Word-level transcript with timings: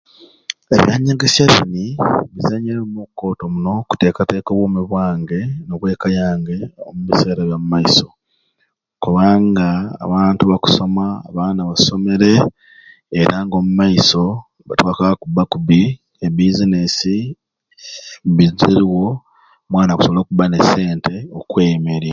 Ebyanyegesya 0.75 1.43
bini 1.53 1.85
bizenyere 2.33 2.79
omulumu 2.81 3.03
gukooto 3.11 3.43
muno 3.53 3.71
okuteekateeka 3.81 4.49
obwomi 4.51 4.81
bwange 4.89 5.39
n'eka 5.67 6.07
yange 6.19 6.55
omu 6.87 7.01
biseera 7.07 7.41
bya 7.45 7.57
mu 7.61 7.67
maiso 7.73 8.07
kubanga 9.03 9.69
abantu 10.03 10.41
bakusoma 10.51 11.05
abaana 11.27 11.61
basomere 11.69 12.31
era 13.19 13.35
ng'omu 13.43 13.71
maiso 13.79 14.25
tebakwaba 14.77 15.19
kubba 15.21 15.43
kubbi 15.51 15.81
ebbiizineesi 16.25 17.17
ziriwo 18.59 19.05
omwana 19.67 19.89
akusobola 19.93 20.21
okubba 20.23 20.45
n'esente 20.47 21.15
okweyemeerya. 21.39 22.09